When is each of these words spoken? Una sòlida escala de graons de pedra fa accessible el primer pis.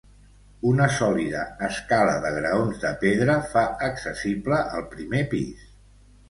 Una 0.69 0.85
sòlida 0.93 1.43
escala 1.67 2.15
de 2.23 2.31
graons 2.37 2.79
de 2.85 2.91
pedra 3.03 3.37
fa 3.53 3.67
accessible 3.89 4.59
el 4.81 4.89
primer 4.97 5.23
pis. 5.37 5.63